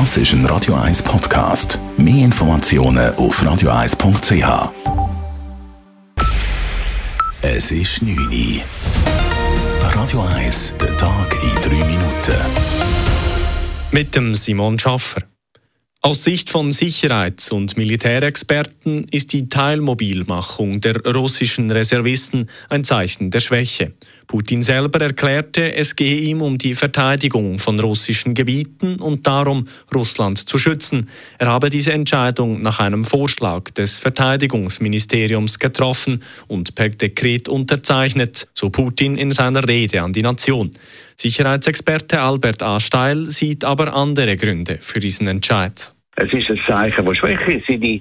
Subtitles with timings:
[0.00, 1.78] Das ist ein Radio 1 Podcast.
[1.96, 4.72] Mehr Informationen auf radio1.ch.
[7.42, 8.60] Es ist 9 Uhr.
[9.94, 12.34] Radio 1, der Tag in 3 Minuten.
[13.92, 15.22] Mit dem Simon Schaffer.
[16.00, 23.38] Aus Sicht von Sicherheits- und Militärexperten ist die Teilmobilmachung der russischen Reservisten ein Zeichen der
[23.38, 23.94] Schwäche.
[24.26, 30.38] Putin selber erklärte, es gehe ihm um die Verteidigung von russischen Gebieten und darum, Russland
[30.38, 31.08] zu schützen.
[31.38, 38.70] Er habe diese Entscheidung nach einem Vorschlag des Verteidigungsministeriums getroffen und per Dekret unterzeichnet, so
[38.70, 40.72] Putin in seiner Rede an die Nation.
[41.16, 42.80] Sicherheitsexperte Albert A.
[42.80, 45.94] Steil sieht aber andere Gründe für diesen Entscheid.
[46.16, 47.62] Es ist ein Zeichen von Schwäche.
[47.66, 48.00] Seine,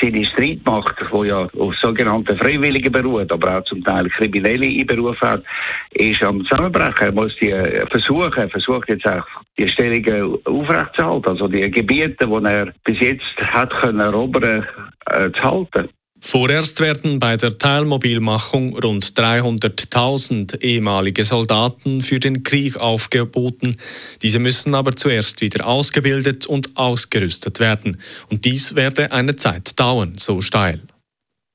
[0.00, 5.44] seine Streitmacht, die ja auf sogenannten Freiwilligen beruht, aber auch zum Teil Kriminelle einberufen hat,
[5.92, 7.06] ist am Zusammenbrechen.
[7.06, 9.26] Er muss die äh, versuchen, er versucht jetzt auch
[9.58, 14.66] die Stellungen aufrechtzuerhalten, also die Gebiete, die er bis jetzt hat können erobern,
[15.06, 15.88] äh, zu halten.
[16.24, 23.76] Vorerst werden bei der Teilmobilmachung rund 300.000 ehemalige Soldaten für den Krieg aufgeboten.
[24.22, 28.00] Diese müssen aber zuerst wieder ausgebildet und ausgerüstet werden.
[28.30, 30.80] Und dies werde eine Zeit dauern, so steil.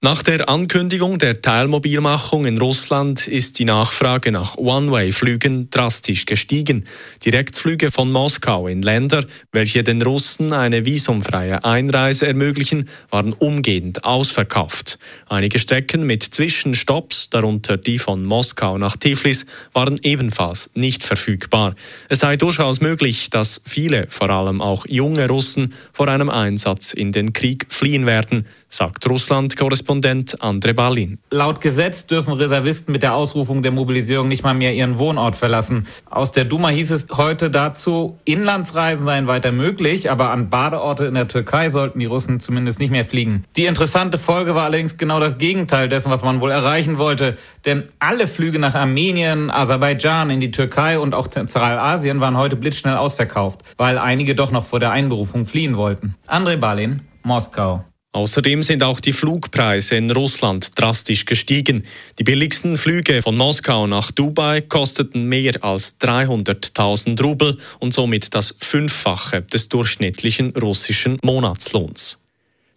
[0.03, 6.85] Nach der Ankündigung der Teilmobilmachung in Russland ist die Nachfrage nach One-Way-Flügen drastisch gestiegen.
[7.25, 14.99] Direktflüge von Moskau in Länder, welche den Russen eine visumfreie Einreise ermöglichen, waren umgehend ausverkauft.
[15.29, 21.73] Einige Strecken mit Zwischenstopps, darunter die von Moskau nach Tiflis, waren ebenfalls nicht verfügbar.
[22.07, 27.11] Es sei durchaus möglich, dass viele, vor allem auch junge Russen, vor einem Einsatz in
[27.11, 31.19] den Krieg fliehen werden, sagt Russland-Korrespondent Andre Balin.
[31.31, 35.87] Laut Gesetz dürfen Reservisten mit der Ausrufung der Mobilisierung nicht mal mehr ihren Wohnort verlassen.
[36.09, 41.13] Aus der Duma hieß es heute dazu, Inlandsreisen seien weiter möglich, aber an Badeorte in
[41.13, 43.45] der Türkei sollten die Russen zumindest nicht mehr fliegen.
[43.55, 47.37] Die interessante Folge war allerdings genau das Gegenteil dessen, was man wohl erreichen wollte.
[47.65, 52.95] Denn alle Flüge nach Armenien, Aserbaidschan, in die Türkei und auch Zentralasien waren heute blitzschnell
[52.95, 56.15] ausverkauft, weil einige doch noch vor der Einberufung fliehen wollten.
[56.27, 57.83] Andre Balin, Moskau.
[58.17, 61.83] Außerdem sind auch die Flugpreise in Russland drastisch gestiegen.
[62.17, 68.55] Die billigsten Flüge von Moskau nach Dubai kosteten mehr als 300.000 Rubel und somit das
[68.59, 72.17] Fünffache des durchschnittlichen russischen Monatslohns.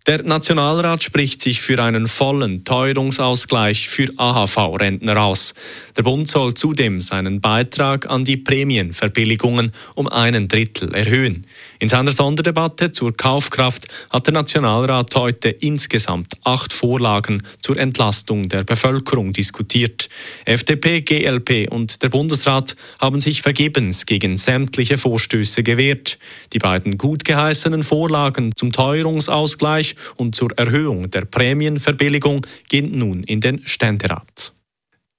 [0.06, 5.53] Der Nationalrat spricht sich für einen vollen Teuerungsausgleich für AHV-Rentner aus.
[5.94, 11.47] Der Bund soll zudem seinen Beitrag an die Prämienverbilligungen um einen Drittel erhöhen.
[11.81, 18.65] In seiner Sonderdebatte zur Kaufkraft hat der Nationalrat heute insgesamt acht Vorlagen zur Entlastung der
[18.65, 20.09] Bevölkerung diskutiert.
[20.47, 26.19] FDP, GLP und der Bundesrat haben sich vergebens gegen sämtliche Vorstöße gewehrt.
[26.55, 33.41] Die beiden gut geheißenen Vorlagen zum Teuerungsausgleich und zur Erhöhung der Prämienverbilligung gehen nun in
[33.41, 34.55] den Ständerat.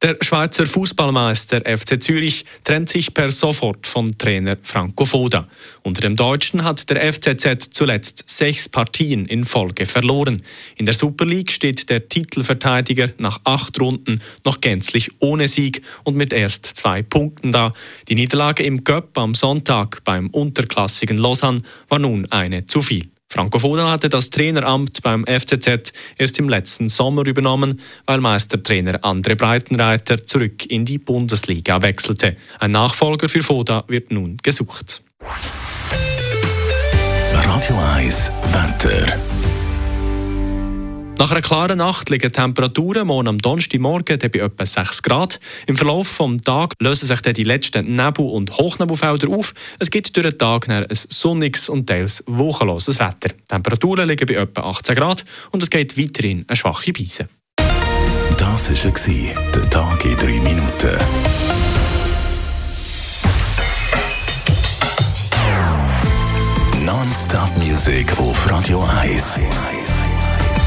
[0.04, 5.48] Der Schweizer Fußballmeister FC Zürich trennt sich per sofort von Trainer Franco Foda.
[5.84, 10.42] Unter dem Deutschen hat der FCZ zuletzt sechs Partien in Folge verloren.
[10.76, 16.16] In der Super League steht der Titelverteidiger nach acht Runden noch gänzlich ohne Sieg und
[16.16, 17.72] mit erst zwei Punkten da.
[18.08, 23.11] Die Niederlage im Göpp am Sonntag beim unterklassigen Lausanne war nun eine zu viel.
[23.32, 29.38] Franco Foda hatte das Traineramt beim FCZ erst im letzten Sommer übernommen, weil Meistertrainer Andre
[29.38, 32.36] Breitenreiter zurück in die Bundesliga wechselte.
[32.60, 35.02] Ein Nachfolger für Foda wird nun gesucht.
[37.34, 38.71] Radio 1 Wetter.
[41.22, 45.40] Nach einer klaren Nacht liegen Temperaturen morgen am Donnerstagmorgen bei etwa 6 Grad.
[45.68, 49.54] Im Verlauf des Tages lösen sich dann die letzten Nebel- und Hochnebelfelder auf.
[49.78, 53.30] Es gibt durch den Tag ein sonniges und teils wolkenloses Wetter.
[53.30, 57.30] Die Temperaturen liegen bei etwa 18 Grad und es geht weiterhin eine schwache Beise.
[58.40, 60.98] Das war der Tag in 3 Minuten.
[66.84, 69.40] Non-Stop-Musik auf Radio 1.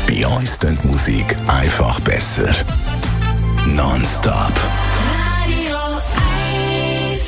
[0.07, 2.53] Bei uns klingt die Musik einfach besser.
[3.67, 4.53] Non-Stop.
[5.09, 5.77] Radio
[7.11, 7.21] 1.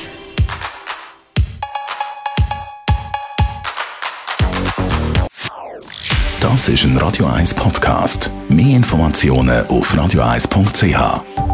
[6.40, 8.30] Das ist ein Radio 1 Podcast.
[8.48, 11.45] Mehr Informationen auf radio1.ch.